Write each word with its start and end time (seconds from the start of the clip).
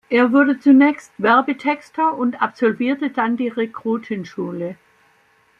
Er 0.09 0.31
wurde 0.31 0.59
zunächst 0.59 1.13
Werbetexter 1.19 2.17
und 2.17 2.41
absolvierte 2.41 3.11
dann 3.11 3.37
die 3.37 3.49
Rekrutenschule. 3.49 4.75